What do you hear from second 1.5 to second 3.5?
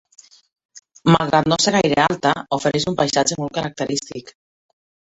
no ser gaire alta, ofereix un paisatge